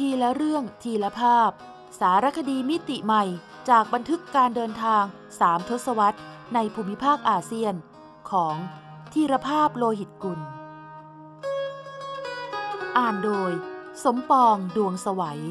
[0.00, 1.50] ทีละเรื่องทีละภาพ
[2.00, 3.24] สารคดีมิติใหม่
[3.70, 5.04] จากบันทึกการเดินทาง
[5.40, 6.18] สามทศวรรษ
[6.54, 7.74] ในภูมิภาคอาเซียน
[8.30, 8.56] ของ
[9.12, 10.40] ธีรภาพโลหิตกุล
[12.96, 13.52] อ่านโดย
[14.04, 15.42] สมปองดวงสวัย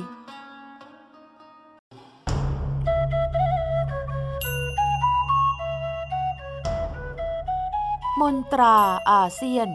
[8.22, 8.78] มนตรา
[9.12, 9.68] อาเซียน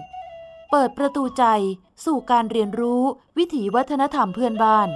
[0.70, 1.44] เปิดประตูใจ
[2.06, 3.02] สู่การเรียนรู้
[3.38, 4.90] วิถีวัฒนธรรมเพื่อนบ้าน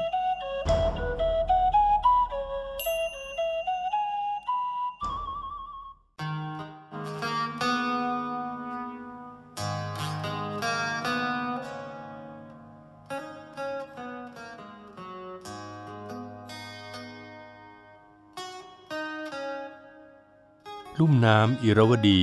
[21.01, 22.21] ลุ่มน้ำอิรวดี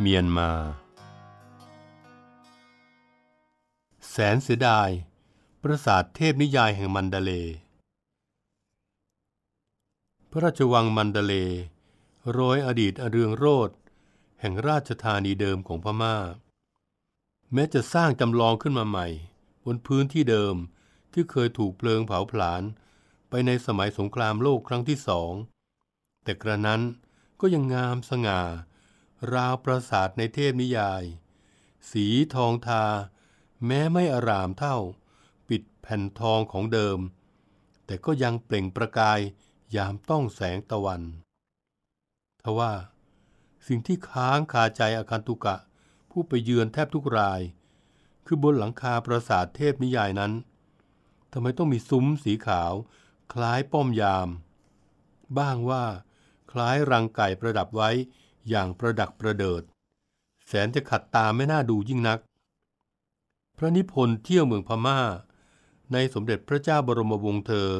[0.00, 0.50] เมียนมา
[4.18, 4.88] แสนเสียดาย
[5.62, 7.32] ปราสาทเทพนิยายแห่งมันดาเล
[10.30, 11.34] พระราชวังมันดาเล
[12.30, 13.70] โรยอดีตอเรืองโรด
[14.40, 16.16] แห่งราชธานีเดิมของพม่า
[17.52, 19.06] แม้จะสร้างจำลองขึ้นมาใหม่
[19.64, 20.56] บนพื้นที่เดิม
[21.12, 22.62] ที่เคยถูกเพลิงเผาผลาญ
[23.28, 25.32] ไปในสมัยสงครามโลกครั้งที่สอง
[26.24, 26.82] แต่กระนั้น
[27.40, 28.40] ก็ยังงามสง่า
[29.32, 31.02] ราวปราสาทในเทพนิยาย
[31.90, 32.84] สีทองทา
[33.64, 34.76] แม้ไม่อารามเท่า
[35.48, 36.98] ปิดแผ่นทองของเดิม
[37.86, 39.20] แต่ก็ยังเปล่งประกาย
[39.76, 41.02] ยามต้องแสงตะวัน
[42.42, 42.72] ทว่า
[43.66, 45.56] สิ่งที่ค้างคาใจอาคันตุกะ
[46.10, 47.40] ผู้ไปเยือนแทบทุกราย
[48.26, 50.32] คือบนหลังคาปราสาทเทพนิยายนั้น
[51.32, 52.72] ทำไมต้องมีซุ้มสีขาว
[53.32, 54.28] คล้ายป้อมยาม
[55.38, 55.84] บ้างว่า
[56.50, 57.90] คล้ายรังไก่ประดับไว้
[58.48, 59.62] อย่างประดักประเดิด
[60.46, 62.18] แสนจะขัดตาไม่น่าดูยิ่งนัก
[63.56, 65.00] พระนิพนธ์เที่ยวเมืองพม่า
[65.92, 67.70] ในสมเด็จพระเจ้าบรมวงศ์เธอ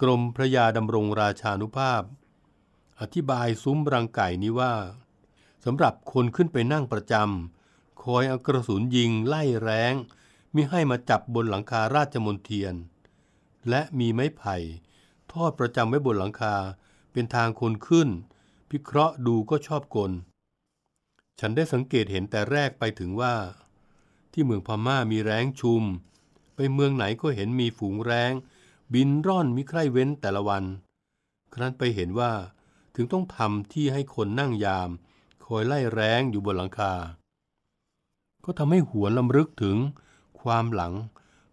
[0.00, 2.02] กรมพระยาดำรงราชานุภาพ
[3.00, 4.74] อธิบายซุ้มรังไก่นี้ว่า
[5.64, 9.94] สำหรับคนขึ้นไปนั่งประจำคอยเอากระสุนยิงไล่แรง
[10.54, 12.74] มิให้มาจับบนหลังคาราชมนเทียน
[13.68, 14.56] และมีไม้ไผ่
[15.32, 16.54] ทอดประจำไว้บนหลังคา
[17.12, 18.08] เป็นทางคนขึ้น
[18.70, 20.12] พิเคราะห์ดูก็ชอบกล
[21.40, 23.34] ฉันได้สังเกตเห็นแต่แรกไปถึงว่า
[24.32, 25.82] ที่เมืองพม่ามีแรงชุม
[26.54, 28.32] ไปเมืองไหนก็เห็นมีฝูงแรง
[28.94, 30.64] บินร่อนมิใคร่เว้นแต่ละวัน
[31.54, 32.32] ครั้นไปเห็นว่า
[32.94, 34.90] ถึงต้องทำที่ให้คนนั่งยาม
[35.44, 36.92] คอยไล่แรงอยู่บนหลังคา
[38.44, 39.76] ก็ทำให้หวนลำลึกถึง
[40.40, 40.92] ความหลัง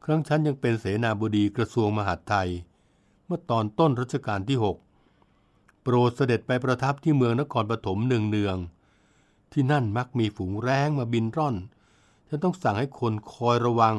[0.04, 2.50] ครั้งฉันยังเป็นเสนาบดีกระทรวงมหาดไทย
[3.26, 4.78] เมื่อตอนต้นรัชกาลที่หก
[5.82, 8.58] โปรดเสด็จไปประทับที่เมืองนครปฐมเนือง
[9.52, 11.56] ที่นั่นมักมีฝูงแรงมาบินร่อน
[12.28, 13.96] ฉันต้องสั่งให้คนคอยระวัง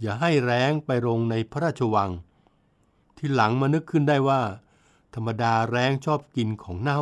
[0.00, 2.10] อย่าให้แร้งไปลงในพระราชวัง
[3.16, 4.42] ที่หลังมานึกขึ้นได้ว่า
[5.14, 7.00] ธรรมดาแร้งชอบกินของเน่า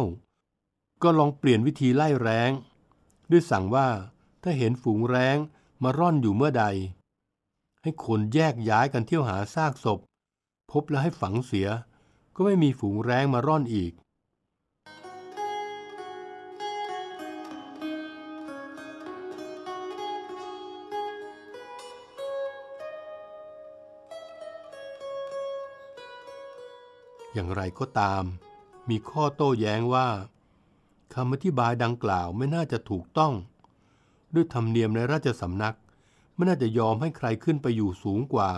[1.02, 2.50] ก็ลองเปลี่ยนวิธีไล่แร้ง
[3.30, 3.88] ด้วยสั่งว่า
[4.42, 5.36] ถ้าเห็นฝูงแร้ง
[5.82, 6.64] มาร่อนอยู่เมื่อใด
[7.82, 9.98] ให้คนแยกย้ายกันเที่ยวหาซากศพ
[10.72, 11.68] พบแล้วให้ฝังเสีย
[12.34, 13.92] ก็ไม่มีฝูงแร้งมาร่อนอีก
[27.32, 28.22] อย่างไรก็ตาม
[28.88, 30.08] มีข้อโต้แย้งว่า
[31.14, 33.32] คำอธิบายดังกล่าวไม่น่าจะถูกต้อง
[34.34, 35.76] ด้วยธรรมเนียมในราชสำนัก
[36.34, 38.50] ไม่น่าจะยอมให้ใครขึ้นไปอยู่สูงกว่า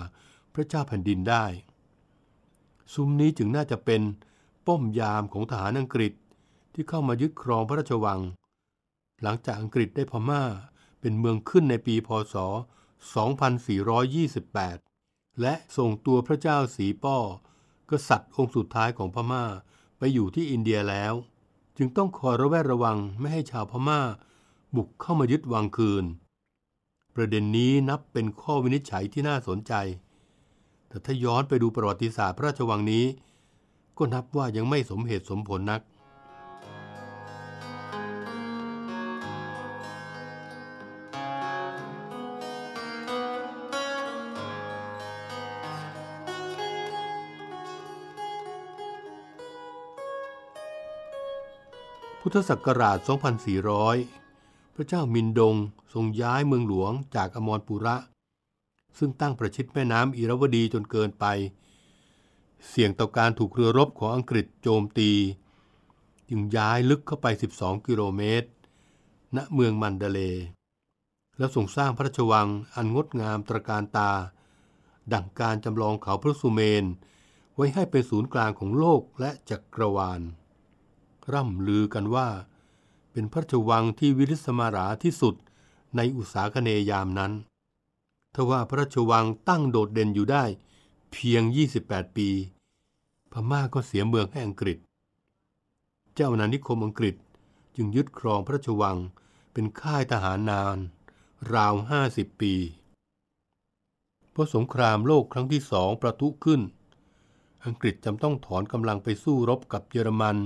[0.55, 1.45] พระเจ้าแผ่นดินได้
[2.93, 4.03] ซุ้มนี้จึงน่าจะเป็น
[4.67, 6.13] ป้อมยามของทหารอังกฤษ
[6.75, 8.21] ที่เข้ามายึดครองพระราชวัง
[9.23, 10.43] หลังจากอังกฤษได้พม่า
[11.01, 12.35] เป็นเมืองขึ้นในปีพศ
[14.43, 17.19] 2428 และส่งตัวพระเจ้าสีป้อ
[17.93, 19.45] กษัตริย์องค์สุดท้ายของพม่า
[19.99, 21.15] ไปอยู่ที่อินเดียแล้ว
[21.77, 24.01] จึงต้องคอยระแวดระวังไม่ให้ชาวพม่า
[24.77, 26.05] บุกเข้ามายึดวังคืน
[27.15, 29.73] ประเด็นนี้นับเป็นข้อวินิจฉัยที่น่าสนใจ
[30.89, 33.05] แต่ถ้าย้อนไปดูประวัติศาสตร์พระราชวังนี้
[33.99, 35.81] ก็นับว่ายังไม่สมเหตุสมผลนัก
[52.25, 52.99] พุทธศักราช
[53.87, 55.57] 2400 พระเจ้ามินดง
[55.93, 57.97] ทรงย้ายเมืองหลวงจากอมรปุระ
[58.99, 61.25] ซึ่งตั้งประชิดแม่น้ำอิรวดีจนเกินไป
[62.69, 65.11] เสี่ยงต่อการถูกเรือรบของอังกฤษโจมตี
[66.29, 67.27] จึงย้ายลึกเข้าไป
[67.57, 68.49] 12 กิโลเมตร
[69.37, 70.21] ณ เมืองมันเดเล
[71.39, 74.11] แล้วส่งสร้างพระราชวังอันงดงามตระการตา
[75.13, 76.85] ดังการจำลองเขาพระสุเมน
[77.55, 80.23] ไว้ให้เป็นศูนย์กลางของโลกและจักรวาล
[81.33, 82.29] ร่ำลือกันว่า
[83.13, 85.35] เป็นพระราชวังที่วิริสมาราที่สุด
[85.97, 87.33] ในอุตสาคเนยามนั้น
[88.35, 90.45] ทว่าพระราชวังตั้งโดดเด่นอยู่ได้
[91.13, 91.43] เพียง
[91.81, 92.29] 28 ปี
[93.33, 94.79] พม่าก็เสียเมืองให้อังกฤษ
[96.15, 97.17] เจ้าอานิคมอังกฤษ
[97.77, 98.97] จึงยึดครองพระราชวัง
[99.53, 100.79] เป็นค่ายทหารนาน
[101.55, 101.75] ราว
[102.09, 102.55] 50 ปี
[104.31, 106.61] เพราะสงครามโลกครั้งที่สองประทุขึ้น
[107.65, 110.37] อังกฤษจำต้องถอนกำลังไปสู้รบกับเยอรมัน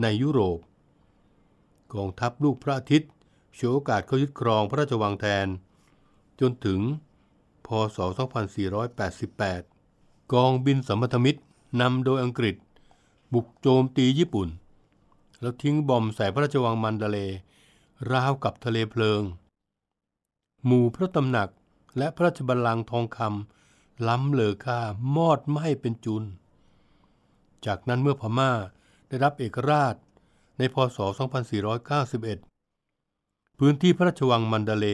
[0.00, 0.58] ในยุโรป
[1.94, 3.10] กองทัพลูกพระอาทิตย์
[3.58, 5.46] ฉวยโอกาสเข้ายึดครองพระราชวังแทน
[6.40, 6.80] จนถึง
[7.66, 7.98] พศ
[9.54, 11.40] 2488 กองบินสัมพันธมิตร
[11.80, 12.56] นำโดยอังกฤษ
[13.32, 14.48] บุกโจมตีญี่ปุ่น
[15.40, 17.18] แล้วทิ้งบอมใส่พระราชวังมันดาเล
[18.10, 19.22] ราวกับทะเลเพลิง
[20.64, 21.48] หมู่พระตำหนัก
[21.98, 24.80] และพระราชบัลลังก์ทองคำล้ำเลอค่า
[25.16, 26.22] มอดไหม้เป็นจุน
[27.66, 28.52] จากนั้นเมื่อพม่า
[29.12, 29.96] ได้รับเอกราช
[30.58, 30.98] ในพศ
[32.28, 34.86] 2491 พื้นที่พระราชวังมันดาเล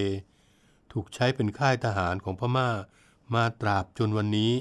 [0.93, 2.71] ถูกใช้เป็นค่ายทหารของพม่า
[3.35, 4.53] มาตราบจนวันนี้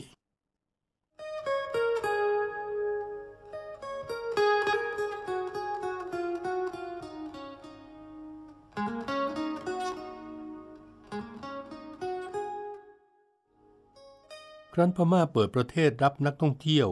[14.74, 16.88] ครั้นพม่าเปิดประเทศรับนักท่องเที่ยว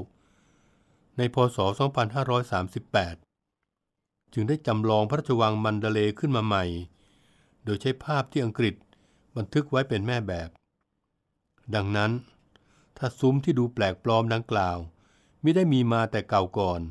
[1.17, 1.57] ในพศ
[3.15, 6.65] 2538 จึงได้จำลองพระราชวังมันเดเลขึ้นมาใหม่
[7.63, 8.75] โดยใช้ภาพที่อังกฤษ
[9.37, 10.49] บันทึกไว้เป็นแม่แบบ
[11.75, 12.11] ดังนั้น
[12.97, 14.77] ถ้าซุ้มที่ดูแปลกปลอมดังกล่าว
[15.41, 16.81] ไม่ได้มีมาแต่เก่าก่อน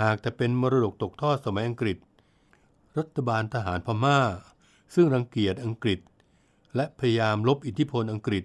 [0.00, 1.98] หากแต่เป็นมรดกตกทอดสมัยอังกฤษ
[2.98, 4.18] รัฐบาลทหารพม่า
[4.94, 6.00] ซึ่งรังเกียจอังกฤษ
[6.76, 8.44] และพยายามลบอิทธิพลอังกฤษ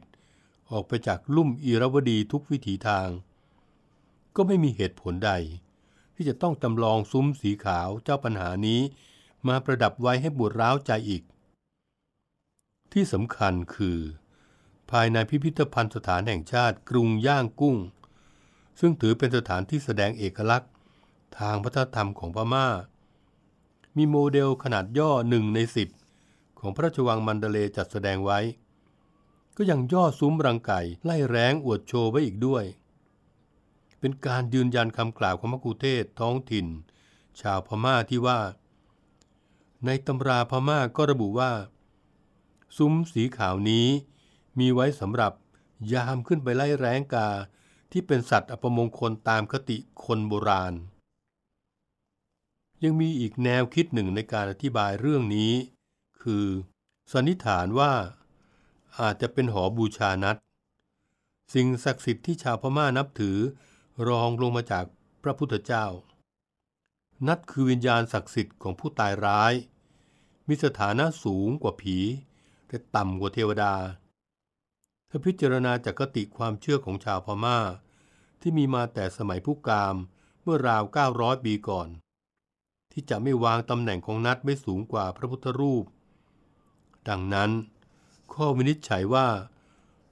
[0.71, 3.07] ออกไปจากลุ่มอีรวดีทุกวิถีทาง
[4.35, 5.31] ก็ไม่มีเหตุผลใด
[6.15, 8.81] ที่จะต้องจำลองซุ้มสีขาวเจ้าปัญหานี้
[9.47, 11.23] มาประดับไว้ให้บุตรร้าวใจอีก
[12.93, 13.99] ที่สำคัญคือ
[14.91, 17.77] ภายในพิพิธภัณฑ์สถานแห่งชาติกรุงย่างกุ้ง
[18.79, 20.71] ซึ่งถือเป็นสถานที่แสดงเอกลักษณ์
[21.39, 22.67] ทางวัฒนธรรมของพม่า
[23.97, 25.89] มีโมเดลขนาดย่อหนึ่งในสิบ
[26.59, 28.39] ของพระราชวังมันเดเลจัดแสดงไว้
[29.57, 32.63] ก็ยังย่อซุ้มรังไก่ไล่แรงอวดโชว์ไว้อีกด้วย
[34.01, 36.67] เป็นการยืนยันคำกล่าวของมกุเทศท้องถิ่น
[37.41, 38.39] ชาวพม่าที่ว่า
[39.85, 41.51] ในตำราพม่าก็ระบุว่า
[42.77, 43.87] ซุ้มสีขาวนี้
[44.59, 45.33] มีไว้สำหรับ
[45.93, 47.29] ยามขึ้นไปไล่แร้งกา
[47.91, 50.73] ที่เป็นสัตว์อัปมงคลตามคติคนโบราณ
[52.83, 55.51] ยังมีอีกแนวคิดหนึ่งในการอธิบายเรื่องนี้
[56.21, 56.45] คือ
[57.11, 57.93] สันนิษฐานว่า
[58.99, 60.37] อาจจะเป็นหอบูชานัด
[61.53, 63.37] สิ่งศักดิ์สิทธิ์ที่ชาวพม่านับถือ
[64.07, 64.85] รองลงมาจาก
[65.23, 65.85] พระพุทธเจ้า
[67.27, 69.53] นัดคือวิญญาณศักดิ์สิทธิ์ของผู้ตายร้าย
[70.47, 71.97] มีสถานะสูงกว่าผี
[72.67, 73.73] แต่ต่ำกว่าเทวดา
[75.09, 77.59] ถ้าพิจารณาจากกติความเชื่อของชาวพม่า
[78.41, 79.95] ที่มีมาแต่สมัยผู้กาม
[80.43, 80.83] เมื่อราว
[81.13, 81.87] 900 ปีก่อน
[82.91, 85.85] ที่จะไม่วางตำแหน่งของนัดไม่สูงกว่าพระพุทธรูป
[87.09, 87.51] ดังนั้น
[88.33, 89.27] ข้อวินิจฉัยว่า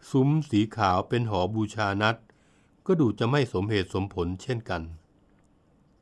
[0.10, 2.16] ซุ้มสีขาวเป็นหอบูชานัด
[2.92, 4.82] ก็ดูจะไม่สมเหตุสมผลเช่นกัน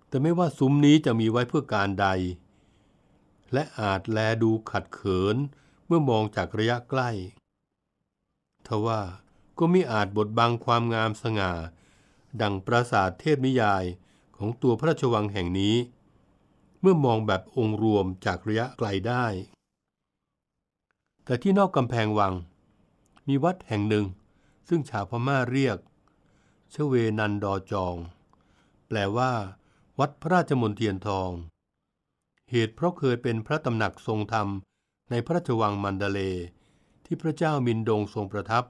[0.07, 2.07] แต่ไม่ว่าซุ้มนี้จะมีไว้เพื่อการใด
[3.53, 5.35] และอาจแลดูขัดเขิน
[5.85, 7.09] เมื่อมองจากระยะใกล้
[8.67, 9.01] ทว่า
[9.57, 11.51] ก็มิอาจบดบังความงามสง่า
[12.41, 13.83] ดังปราสาทเทพนิยาย
[14.37, 15.75] ของตัวพระราชวังแห่งนี้
[16.81, 19.25] เมื่อมองแบบองค์รวมจากระยะไกลได้
[21.25, 22.33] แต่ที่นอกกำแพงวัง
[23.27, 24.05] มีวัดแห่งหนึ่ง
[24.67, 25.77] ซึ่งชาวพม่าเรียก
[26.73, 27.95] ชเวนันดอจอง
[28.87, 29.31] แปลว่า
[29.99, 31.29] วัดพระราชมนเทียนทอง
[32.51, 34.47] เหตุเพราะเคยเป็นพระตำหนักทรงธรรม
[35.09, 36.19] ในพระราชวังมันดาเล
[37.05, 38.63] ที่พระเจ้ามินดงทรงประทับ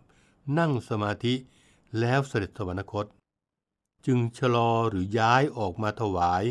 [0.60, 1.34] นั่งสมาธิ
[2.00, 3.06] แล้วเสด็จสวรรคต
[4.06, 6.44] จึงชะลอหรือย้ายออกมาถวาย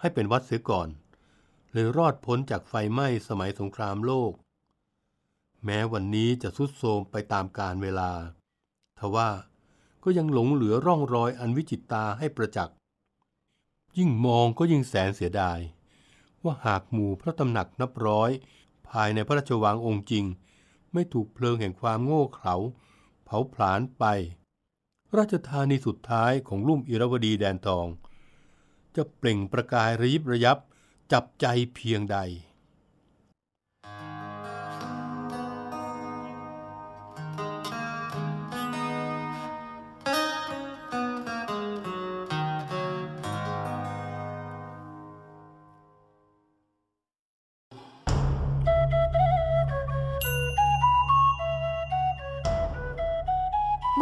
[0.00, 0.88] ให้เป็นวัดเสียก่อน
[1.72, 4.32] เลยรอดพ้นจากไฟไหม้สมัยสงครามโลก
[5.64, 8.10] แม้วันนี้จะสุดโทรมไปตามกาลเวลา
[8.98, 9.28] ทว่า
[10.04, 12.76] ก็ยังหลงเหลือร่องรอยอันวิจิตตาให้ประจักษ์
[13.98, 15.58] ยิ่งมองก็ยิ่งแสนเสียดาย
[16.44, 18.30] ว่าหากหมู่พระตำหนักนับร้อย
[18.88, 20.24] ภายในพระราชวังองค์จริง
[20.92, 22.56] ไม่ถูกเพลิงแห่งความโง่เขลา
[23.24, 24.04] เผาผลาญไป
[25.16, 27.86] ราชธานีสุดท้ายของลุ่มอิรวดีแดนทอง
[28.96, 30.58] จะเปล่งประกายระยิบระยับ
[31.12, 32.18] จับใจเพียงใด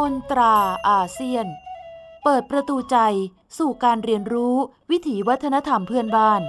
[0.03, 0.55] มนตรา
[0.89, 1.47] อาเซียน
[2.25, 2.99] เปิดประตูใจ
[3.59, 4.57] สู่การเรียนรู้
[4.91, 6.43] วิถีวัฒนธรรมเพื่อนบ้าน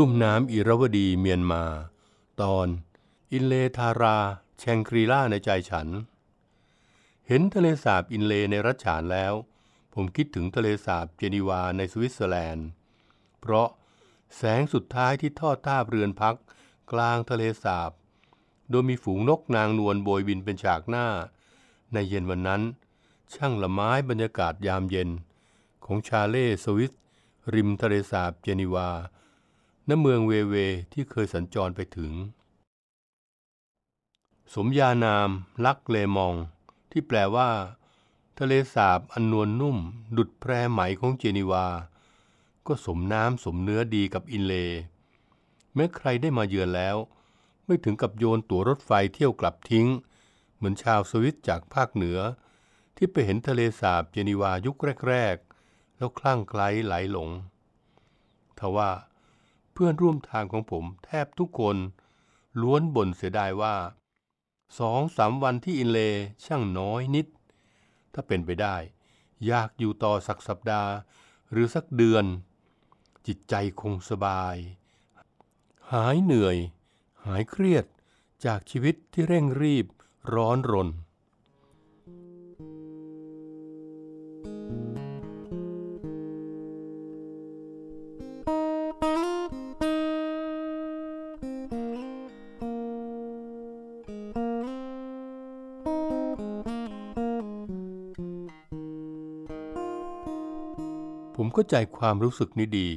[0.00, 1.64] ลุ่มน้ำอิรวดีเมียนมา
[2.42, 2.68] ตอน
[3.32, 4.18] อินเลธารา
[4.58, 5.88] แชงกรีล่าในใจฉัน
[7.26, 9.32] เห็นทะเลสาบอินเลในรัฐฉานแล้ว
[9.94, 12.68] ผมคิดถึงทะเลสาบเจนีวาในสวิตเซอร์แลนด์
[13.40, 13.68] เพราะ
[14.36, 16.36] แสงสุดท้ายที่ทอดทาเรือนพัก
[16.92, 17.90] กลางทะเลสาบ
[18.70, 21.06] โดยมีฝูงนกนางนวลโบยบินเป็นฉากหน้า
[21.92, 22.62] ในเย็นวันนั้น
[23.34, 25.08] ช่างละไม้บรรยากาศยามเย็น
[25.84, 26.92] ของชาเล่สวิส
[27.54, 28.90] ริมทะเลสาบเจนีวา
[29.90, 30.54] ณเมืองเวเว
[30.92, 32.12] ที่เคยสัญจรไปถึง
[34.54, 35.30] สมญานาม
[35.64, 36.34] ลักเลมอง
[36.90, 37.50] ที่แปลว่า
[38.38, 39.76] ทะเลสาบอันนวลนุ่ม
[40.16, 41.66] ดุดแพรไหมของเจนีวา
[42.66, 44.54] ก็สมน้ำสมเนื้อดีกับอินเล
[45.74, 46.96] แม้ใครได้มาเยือนแล้ว
[47.66, 49.88] ไม่ถึงกับโยนตั๋วรถไฟเที่ยวกลับทิ้ง
[50.56, 52.18] เหมือนชาวสวิตจากภาคเหนือ
[52.96, 54.76] ที่ไปเห็นทะเลสาบเจนีวายุค
[55.08, 57.28] แรก ๆ แล้วคลั่งไคล้ไหลหลง
[58.58, 58.90] ทว่า
[59.78, 61.76] เพื่อนร่วมทางของผมแทบทุกคน
[62.60, 63.76] ล้วนบ่นเสียดายว่า
[64.78, 65.98] สองสามวันที่อินเล
[66.44, 67.26] ช่างน้อยนิด
[68.12, 68.76] ถ้าเป็นไปได้
[69.46, 70.92] อยากอยู่ต่อสักสัปดาห์
[71.50, 72.24] หรือสักเดือน
[73.26, 74.56] จิตใจคงสบาย
[75.92, 76.56] หายเหนื่อย
[77.26, 77.84] หายเครียด
[78.46, 79.86] จากชีวิตที่เร่งรีบ
[80.34, 80.88] ร้อนรน
[101.56, 102.90] ผมก็ใจความรู้สึกนี้ดี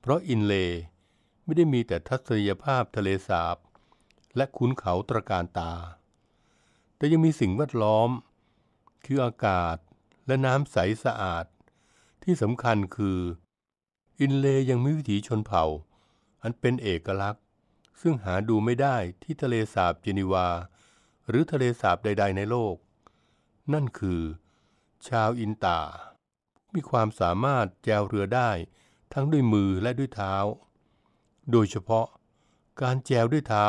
[0.00, 0.54] เพราะอินเล
[1.44, 3.56] ไม่ได้มีแต่ทัศนียภาพทะเลสาบ
[4.36, 5.72] และขุนเขาตระการตา
[6.96, 8.10] แต่ยังมีสิ่งแวดล้อม
[9.04, 9.76] คืออากาศ
[10.26, 11.46] และน้ำใสสะอาด
[12.22, 13.20] ที่สำคัญคือ
[14.20, 15.64] อินเลยังมีวิถีชนเผ่า
[16.42, 17.44] อันเป็นเอกลักษณ์
[18.00, 20.48] ซึ่งหาดูไม่ได้ที่ทะเลสาบเจนีวา
[21.28, 22.76] หรือทะเลสาบใด ๆ ในโลก
[23.72, 24.20] นั่นคือ
[25.08, 25.80] ชาวอินตา
[26.74, 28.50] มีความสามารถแจวเรือได้
[29.12, 30.34] ทั้งด้วยมือและด้วยเท้า
[31.50, 32.06] โดยเฉพาะ
[32.82, 33.66] การแจวด้วยเท้า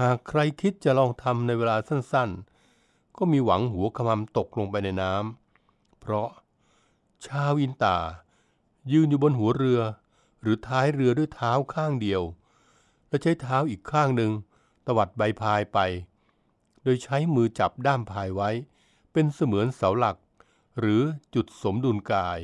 [0.00, 6.28] หากใครคิดจะลองทำในเวลาสั้นๆ ก็มีหวังหัวขมำตกลงไปในน้ำเพราะ
[7.26, 7.96] ชาวอินตา
[8.92, 9.80] ยืนอยู่บนหัวเรือ
[10.40, 12.22] หรือท้ายเรือด้วยเท้าข้างเดียว
[13.08, 14.32] และใช้เท้าอีกข้างหนึ่ง
[14.86, 15.78] ตวัดใบพายไป
[16.82, 18.50] โดยใช้มือจับด้ามพายไว้
[19.12, 20.16] เป็นเสมือนเสาหลัก
[20.78, 21.02] หรือ
[21.34, 22.38] จุดสมดุลกาย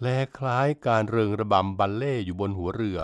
[0.00, 0.06] แล
[0.38, 3.00] คล้ายการเริงระบำบัลเล่อยู่บนหัวเรือ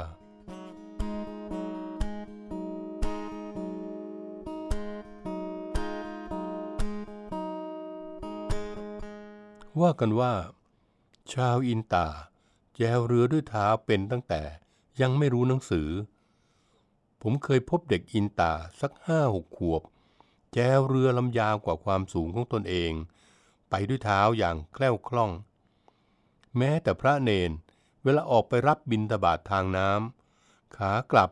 [9.80, 10.32] ว่ากันว่า
[11.32, 12.06] ชาวอินตา
[12.76, 14.42] แจวเรือด้วยเท้าเป็นตั้งแต่
[15.00, 15.88] ยังไม่รู้หนังสือ
[17.22, 19.82] ผมเคยพบเด็กอินตาสักห้าหกขวบ
[20.52, 22.92] แจวเรือลำยาวกว่าความสูงของตนเอง
[23.70, 25.30] ไปด้วยเท้าอย่างแคล่วคล่อง
[26.56, 27.50] แม้แต่พระเนน
[28.02, 31.30] เวลาออกไปรับบินทบาททางน้ำขากลับ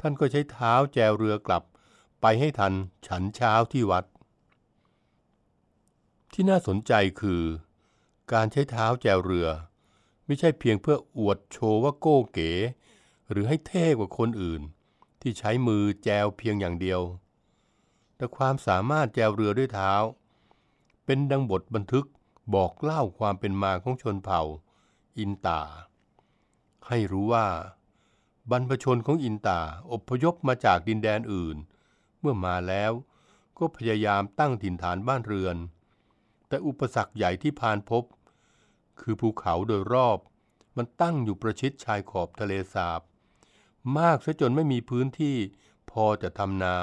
[0.00, 1.62] ท่านก็ใช้เท้าแจวเรือกลับ
[2.20, 2.72] ไปให้ทัน
[3.06, 4.04] ฉันเช้าที่วัด
[6.32, 7.42] ที่น่าสนใจคือ
[8.32, 9.48] การใช้เท้าแจวเรือ
[10.26, 12.52] ไม่ใช่เพียงเพื่ออวดโชว์ว่าโก้เก๋
[13.30, 14.62] หรือให้เท่กว่าคนอื่น
[15.20, 17.00] ที่ใช้มือแจวเพียงอย่างเดียว
[18.16, 19.92] แต่ความสามารถแจวเรือด้วยเท้า
[21.04, 22.06] เป็นดังบทบันทึก
[22.54, 24.42] บอกเล่าความเป็นมาของชนเผ่า
[25.18, 25.62] อินตา
[26.88, 27.46] ให้รู้ว่า
[28.50, 29.60] บรรพชนของอินตา
[29.92, 31.56] อพยพมาจากดินแดนอื่น
[32.20, 32.92] เมื่อมาแล้ว
[33.58, 35.56] ก็พยายามตั้งถิ่นฐานบ้านเรือน
[36.48, 38.04] แต่อุปสรรคใหญ่ที่ผ่านพบ
[39.00, 40.18] คือภูเขาโดยรอบ
[40.76, 43.00] มันตั้งอยู่ประชิดชายขอบทะเลสาบ
[43.98, 45.36] มากซะจนไม่มีพื้นที่
[45.90, 46.76] พอจะทำนา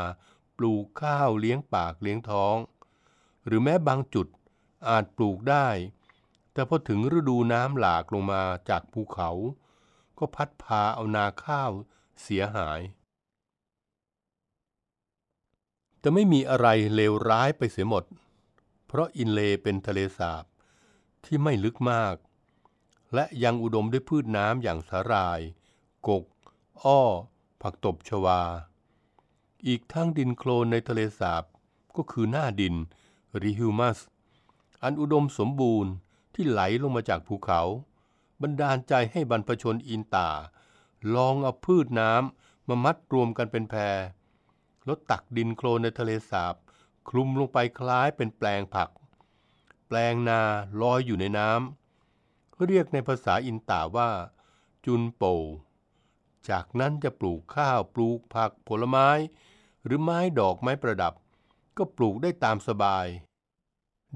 [0.58, 2.56] ปลูกข้าวเลี้ยงปากเลี้ยงท้อง
[3.45, 4.27] หรือแม้บางจุด
[4.89, 5.67] อาจปลูกได้
[6.53, 9.29] แต่พอถึงฤดูน้ำหลากลงมาจากภูเขา
[10.17, 11.71] ก็พัดพาเอานาข้าว
[12.21, 12.81] เสียหาย
[16.00, 18.03] แต่ไม่มีอะไรเลวร้ายไปเสียหมด
[18.88, 20.43] เพราะอินเลเป็นทะเลสาบ
[21.25, 22.15] ที่ไม่ลึกมาก
[23.13, 25.39] และยังอุดมด้วยพืชน้ำอย่างสาหร่าย
[26.07, 26.25] กก
[26.83, 27.01] อ้อ
[27.62, 28.41] ผักตบชวา
[29.67, 31.43] อีกทั้งดินโคลนในทะเลสาบ
[31.95, 32.75] ก็คือหน้าดิน
[33.44, 34.00] ริฮิวมัส
[34.84, 35.92] อันอุดมสมบูรณ์
[36.36, 37.62] ที่ไหลลงมาจากภูเขา
[38.42, 40.30] บันดาลใจให้บรรพชนอินตา
[41.16, 43.98] ลองเอาพืชน้ำมามัดรวมกันเป็นแพร
[44.86, 46.56] แล้วตักดินโคลนในทะเลสาบ
[47.10, 48.90] คลุมลงไปคล้ายเป็นแปลงผัก
[49.88, 50.42] แปลงนา
[50.82, 54.10] ลอยอยู่ในน้ำเรียกในภาษาอินตาว่า
[54.86, 55.24] จุนโป
[56.50, 59.10] จากนั้นจะปลูกข้าวปลูกผักผลไม้
[59.86, 61.14] หรือไม้ดอกไม้ประดับ
[61.82, 63.08] ก็ปลูกได้ตามสบาย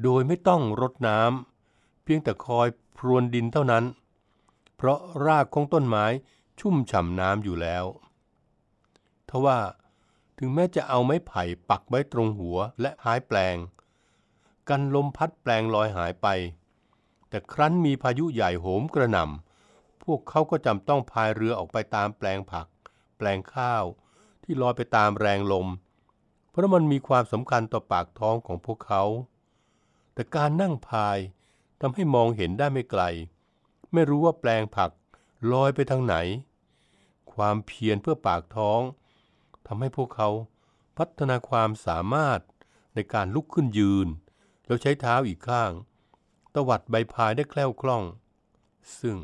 [0.03, 2.67] โดยไม่ต้องรดน้ำเพียงแต่คอย
[2.97, 3.83] พรวนดินเท่านั้น
[4.75, 6.05] เพราะรากของต้นไม้
[6.59, 7.85] ชุ่มฉ่ำน้ำอยู่แล้ว
[9.29, 9.59] ทว่า
[10.37, 13.55] ถึงแม้จะเอาไม้ไผ่ปักไว้ตรงหัวและหายแปลง
[14.69, 16.27] กันลมพัดแปลงลอยหายไป
[17.29, 22.67] แต่ครั้นมีพายุใหญ่โหมกระหน่ำพวกเขาก็จำต้องพายเรือออกไปตามแปลงผัก
[23.17, 23.83] แปลงข้าว
[24.43, 25.67] ที่ลอยไปตามแรงลม
[26.55, 29.03] เพราะมันมีความสำคัญต่อปากท้องของพวกเขา
[30.13, 31.17] แต่การนั่งพาย
[31.81, 33.03] ทำให้มองเห็นได้ไม่ไกล
[33.93, 34.91] ไม่รู้ว่าแปลงผัก
[35.51, 36.15] ลอยไปทางไหน
[37.33, 38.81] ความเพียรเพื่อปากท้อง
[39.67, 40.29] ทำให้พวกเขา
[40.97, 42.39] พัฒนาความสามารถ
[42.95, 44.07] ในการลุกขึ้นยืน
[44.65, 45.71] แล้วใช้เท้าอีกข้าง
[46.53, 48.03] ตวัดใบพายได้แคล่วคล่อง
[48.99, 49.17] ซึ่ง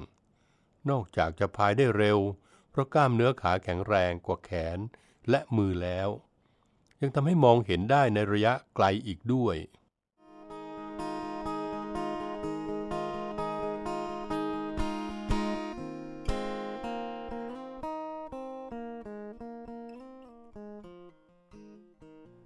[0.89, 2.19] นอกจากจะพายได้เร็ว
[2.71, 4.77] เพราะกล้ามเนื้อขาแข็งแรงกว่าแขน
[5.29, 6.09] และมือแล้ว
[7.01, 9.57] ยังทำให้มองเห็นได้ในระยะไกลอีกด้วย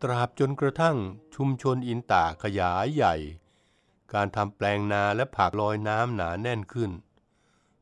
[0.02, 0.98] ตราบจนกระทั่ง
[1.36, 3.16] ชุมชนอินตาขยายใหญ่
[4.14, 6.92] การทำแปลงนาและผักลอยน้ำหนาแน่นขึ้น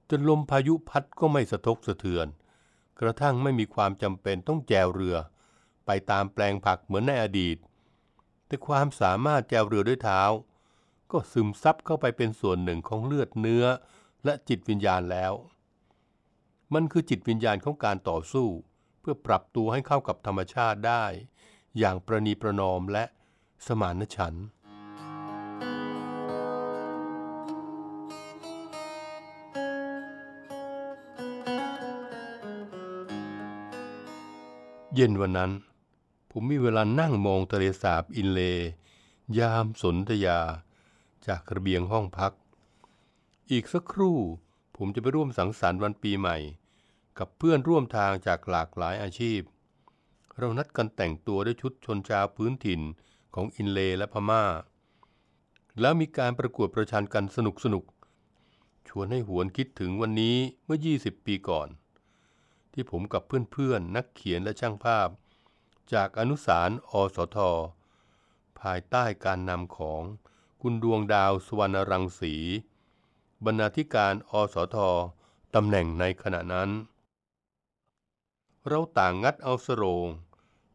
[0.09, 2.27] จนลมพายุพัดก็ไม่สะทกสะเทือน
[2.99, 5.17] กระทั่งไม่มีความจำเป็นต้องแจวเรือ
[5.86, 7.58] ไปตามแปลงผักเหมือนในอดีต
[8.48, 10.22] แต่ความสามารถแจวเรือด้วยเท้า
[11.12, 13.65] ก็ซึมซับเข้าไปเป็นส่วนหนึ่งของเลือดเนื้อ
[14.26, 15.34] และจิตวิญญาณแล้ว
[16.74, 18.48] มันคือจิตวิญญาณของการต่อสู้
[19.00, 21.06] เพื่อปรับตัวให้เข้ากับธรรมชาติได้
[21.80, 23.04] อย่างประนีประนอมและ
[23.67, 24.46] สมานฉันท์
[34.96, 35.52] เย็นวันนั้น
[36.36, 38.39] ผมมีเวลานั่งมองทะเลสาบอินเล
[39.38, 40.39] ยามสนธยา
[41.28, 42.34] จากระเบียงห้องพัก
[43.52, 44.17] อีกสักครู่
[44.78, 46.38] ผมจะไปร่วมสังสรรค์วันปีใหม่
[47.17, 49.41] กับเพื่อนร่วมทางจากหลากหลายอาชีพ
[50.38, 52.82] เรานัดกันแต่งตัวด้วยชุดชนชาวพื้นถิ่น
[53.36, 54.43] ของอินเลและพม่า
[55.82, 61.67] แล้วมีการประกวดประชันกันสนุกสนุกๆชวนให้หวนคิดถึงวันนี้เมื่อ 20 ปีก่อน
[62.74, 65.10] ที่ผมกับเพื่อนๆนักเขียนและช่างภาพ
[65.91, 67.38] จากอนุสารอสท
[68.60, 70.02] ภายใต้การนำของ
[70.62, 72.36] คุณดวงดาวสวรรณรังสี
[73.46, 74.78] บรรณาธิการอสท
[75.56, 76.69] ตำแหน่งในขณะนั้น
[78.67, 80.08] เราต่างงัดเอาสโรง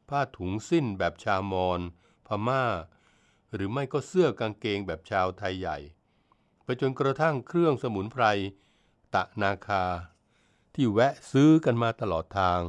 [0.09, 1.81] ผ้าถุงสิ้นแบบชาวมอญ
[2.27, 2.65] พม่า
[3.53, 5.79] หรือไม่ก็เสื้อกางเกงแบบชาวไทยใหญ่
[6.65, 8.25] ไปจนกระทั่งเครื่องสมุนไพร
[9.15, 9.85] ตะนาคา
[10.75, 12.61] ที่แวะซื้อกันมาตลอดทาง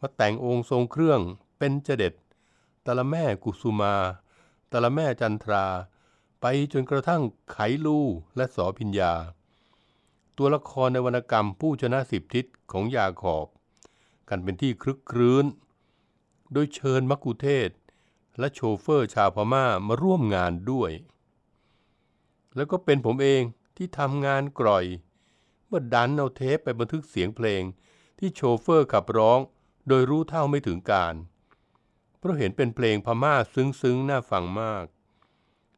[0.00, 1.20] มาแต่งองค์ทรงเครื่อง
[1.62, 2.14] เป็นเจเด็ด
[2.86, 3.94] ตะละแม่กุสุมา
[4.72, 5.66] ตะละแม่จันทรา
[6.40, 7.98] ไปจนกระทั่งไขลู
[8.36, 9.12] และสอพิญญา
[10.36, 13.46] ตัวละครในวรรณกรรมผู้ชนะสิบทิศของยาขอบ
[14.28, 15.46] กันเป็นที่คลึกครื้น
[16.52, 17.70] โดยเชิญมักคุเทศ
[18.38, 20.90] และโชเฟอร์ชาวพม่ามาร่วมงานด้วย
[22.56, 23.42] แล้วก็เป็นผมเอง
[23.76, 24.84] ที่ทำงานกร่อย
[25.66, 27.62] เมื่อดันเอาเทปไปบันทึกเสียงเพลง
[28.18, 29.38] ที่โชเฟอร์ขับร้อง
[29.88, 31.14] โดยรู้เท่าไม่ถึงการ
[32.20, 34.84] เพราะเห็นเป็นเพลงพม่าซึ้งๆ น่าฟังมาก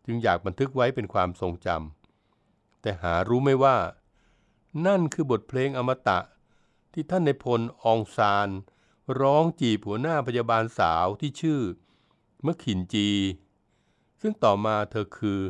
[0.07, 3.79] จึงอยากบันทึกไว้เป็นความทรงจำแต่หารู้ไม่ว่า
[4.87, 6.21] นั่นคือบทเพลงอมตะ
[6.93, 8.49] ที่ท่านในพลอองซาน
[9.21, 11.61] ร้องจีบหัวหน้าพยาบาลสาวที่ชื่อ
[12.47, 13.09] มะขินจี
[14.21, 15.41] ซึ่งต่อมาเธอคือ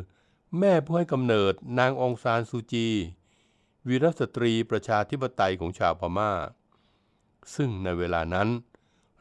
[0.59, 2.87] แม่ผู้ให้กำเนิดนางองซานซูจี
[3.87, 6.31] วีรสตรีประชาธิปไตยของชาวพม่า
[7.55, 8.49] ซึ่งในเวลานั้น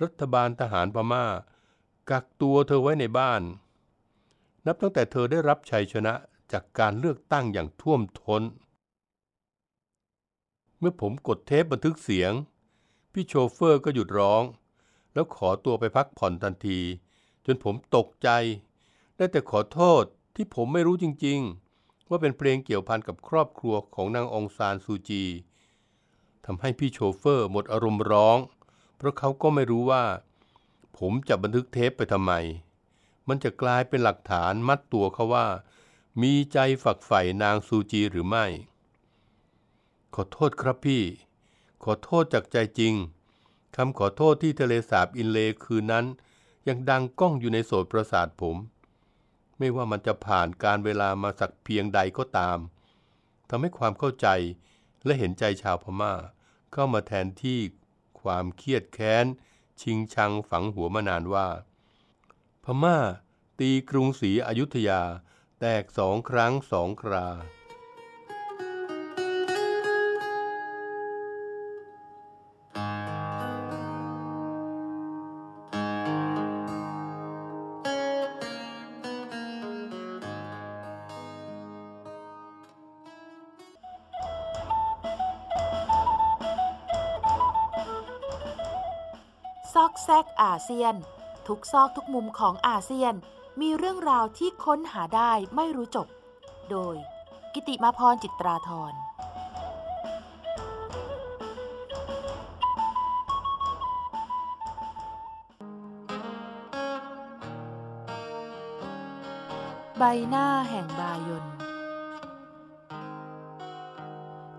[0.03, 1.25] รัฐบาลทหารพม่า
[2.11, 3.43] กักตัวเธอไว้ในบ้าน
[4.67, 6.15] นับตั้งแต่เธอได้รับชัยชนะ
[6.53, 8.43] จากการเลือกตั้งอย่างท่วมท้น
[10.79, 12.33] เมื่อผมกดเทปบันทึกเสียง
[13.13, 14.43] พี่โชเฟอร์ก็หยุดร้อง
[15.15, 16.81] แล้วขอตัวไปพักผ่อนทันที
[17.47, 18.29] จนผมตกใจ
[19.17, 21.39] ได้แต่ขอโทษที่ผมไม่รู้จริง
[21.75, 25.25] ๆ ว่าเป็นเพลงเกี่ยวพันกับครอบครัวของนางองซานซูจี
[26.47, 28.39] ทำให้พี่โชเฟอร์หมดอารมณ์ร้อง
[28.97, 30.05] เพราะเขาก็ไม่รู้ว่า
[30.99, 32.33] ผมจะบันทึกเทปไปทำไม
[33.29, 35.47] มันจะกลายเป็นหลักฐานมัดตัวเขาว่า
[36.23, 38.47] มีใจฝักใฝ่นางซูจีหรือไม่
[40.15, 41.03] ขอโทษครับพี่
[41.85, 42.95] ขอโทษจากใจจริง
[43.77, 46.07] คำขอโทษที่ทะเลสาบอินเลคืนนั้น
[46.69, 48.57] ยังดังก้องอยู่ในโสตประสาทผม
[49.59, 52.59] ไม่ว่ามันจะผ่านการเวลามาสักเพียงใดก็ตาม
[53.49, 54.29] ทำให้ความเข้าใจ
[55.05, 56.15] และเห็นใจชาวพม่า
[56.73, 57.61] เข้ามาแทนที่
[58.21, 59.27] ความเครียดแค้น
[59.81, 61.49] ชิงชังฝังหัวมานานว่า
[62.65, 62.99] พม่า
[63.59, 65.03] ตีกรุงศรีอยุธยา
[65.61, 67.27] แตกสองครั้งสองครา
[90.73, 90.97] ซียน
[91.49, 93.15] ทุกซอกทุกมุมของอาเซียน
[93.61, 96.07] มีเรื่องราวที่ค้นหาได้ไม่รู้จบ
[96.71, 96.97] โดย
[97.55, 98.93] กิติมาพรจิตราธร
[109.99, 111.45] ใบหน้าแห่งบายน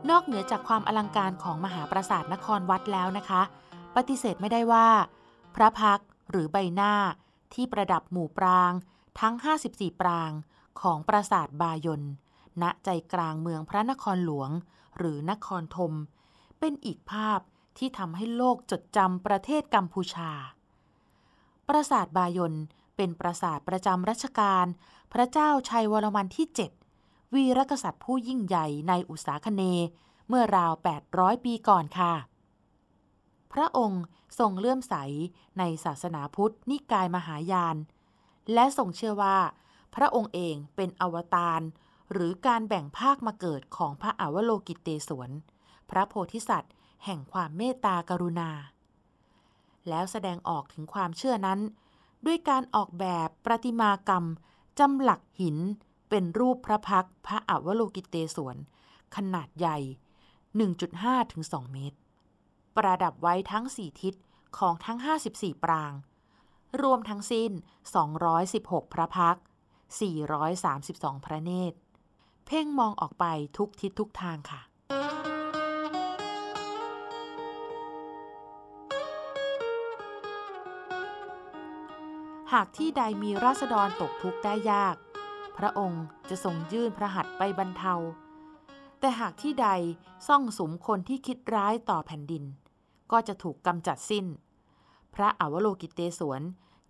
[0.09, 3.41] นอกเหนือจากความอลังการของมหาปราสาทนครวัดแล้วนะคะ
[3.95, 4.87] ปฏิเสธไม่ได้ว่า
[5.55, 6.93] พระพักหรือใบหน้า
[7.53, 8.71] ที่ประดับหมู่ปราง
[9.19, 9.35] ทั้ง
[9.67, 10.31] 54 ปราง
[10.81, 12.01] ของปราสาทบายน
[12.61, 14.49] ณใจกลางเมืองพระนครหลวง
[14.97, 15.93] หรือนครธม
[16.59, 17.39] เป็นอีกภาพ
[17.77, 20.31] ที่ทำให้โลกจดจำประเทศกัมพูชา
[21.67, 22.53] ปราสาทบายน
[22.95, 24.65] เป็นปราสาทประจำรัชกาล
[25.13, 26.47] พระเจ้าชัยวรมันที่
[26.91, 29.61] 7 วีรกษัตริย์ผู้ยิ่งใหญ่ในอุตสาคเน
[30.27, 30.71] เมื่อราว
[31.09, 32.13] 800 ปีก่อนค่ะ
[33.53, 34.03] พระองค์
[34.39, 34.95] ทรงเลื่อมใส
[35.59, 37.77] ในศาสนาพุทธนิกายมหายาน
[38.53, 39.37] และทรงเชื่อว่า
[39.95, 41.61] พระองค์เองเป็นอวตาร
[42.11, 45.29] หรือการแบ่งภาคมาเกิดของพระอวโลกิเตศวร
[45.89, 46.73] พระโพธิสัตว์
[47.05, 48.49] แห่งความเมตตากรุณา
[49.89, 51.59] แล้วแสดงออกถึงความเชื่อนั้น
[52.25, 54.25] ด้วยการออกแบบประติมากรรม
[54.79, 55.57] จำหลักหิน
[56.09, 58.57] เป็นรูปพระพักพระอวโลกิเตศวร
[59.15, 59.77] ขนาดใหญ่
[60.55, 61.97] 1.5ถึง2เมตร
[62.77, 64.13] ประดับไว้ทั้ง 4 ทิศ
[64.57, 64.97] ของทั้ง
[65.31, 65.93] 54 ปราง
[66.81, 67.51] รวมทั้งสิ้น
[68.23, 69.43] 216 พระพักตร์
[70.35, 71.77] 432 พระเนตร
[72.45, 73.25] เพ่งมองออกไป
[73.57, 74.61] ทุกทิศทุกทางค่ะ
[82.53, 84.95] หากที่ใดมีราษฎรตกทุกข์ได้ยาก
[85.57, 87.95] พระองค์จะทรงยื่นพระหัตถ์ไปบรรเทา
[88.99, 89.67] แต่หากที่ใด
[90.27, 92.43] ซ่องสมคนที่คิดร้ายต่อแผ่นดิน
[93.13, 94.25] ก็จะถูกกำจัดสิ้น
[95.15, 96.41] พระอวโลกิเตศวร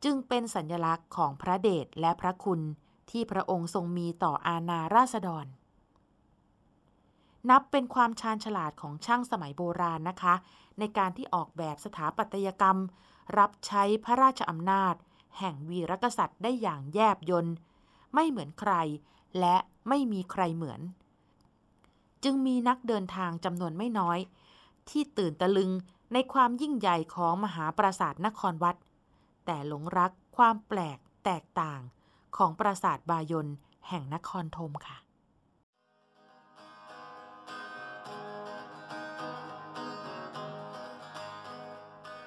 [0.04, 2.62] จึงเป็นสัญลักษณ์ของพระเดชและพระคุณ
[3.10, 5.46] ที่พระองค์ทรงมีต่ออาณาราษฎร
[7.50, 10.36] นับเป็นความชาญฉลาดของช่างสมัยโบราณนะคะ
[10.80, 12.78] ในการที่ออกแบบสถาปัตยกรรม
[13.38, 14.96] รับใช้พระราชอำนาจ
[15.40, 17.48] แห่งวีรกษัตริย์ได้อย่างแยบยล
[18.14, 18.74] ไม่เหมือนใคร
[19.40, 19.56] และ
[19.90, 20.82] ไม่มีใครเหมือน
[22.24, 24.20] จึงมีนักเดินทางจำนวนไม่น้อย
[24.90, 25.72] ที่ตื่นตะลึง
[26.14, 28.76] ในความยิ่งใหญ่ของมหาปราสาทนครวัด
[29.46, 31.80] แต่หลงรักความแปลกแตกต่าง
[32.38, 33.48] ของปราสาทบายน
[33.88, 34.98] แห่งนครธมค่ะ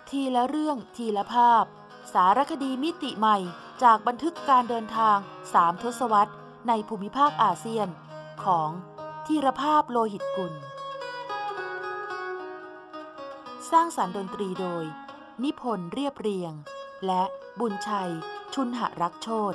[0.09, 1.65] ทีละเรื่องทีละภาพ
[2.13, 3.39] สารคดีมิติใหม่
[3.83, 5.19] จากบันทึกการเดินทาง
[5.53, 6.35] สามทศวรรษ
[6.69, 7.89] ในภูมิภาคอาเซียน
[8.45, 8.71] ของ
[9.27, 10.55] ธีรภาพโลหิตกุล
[13.73, 14.85] สร้างสารรค์ดนตรีโดย
[15.45, 16.53] นิพนธ์เรียบเรียง
[17.07, 17.23] และ
[17.61, 18.13] บุญชัย
[18.55, 19.55] ชุนหรักโชต